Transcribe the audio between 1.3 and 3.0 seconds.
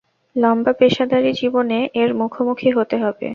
জীবনে, এর মুখোমুখি হতে